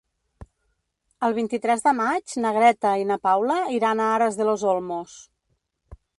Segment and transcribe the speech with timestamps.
[1.27, 5.21] El vint-i-tres de maig na Greta i na Paula iran a Aras de los Olmos.